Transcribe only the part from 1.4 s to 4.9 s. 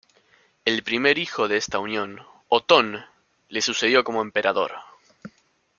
de esta unión, Otón, le sucedió como emperador.